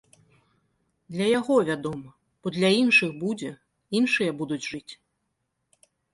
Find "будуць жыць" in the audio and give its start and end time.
4.43-4.93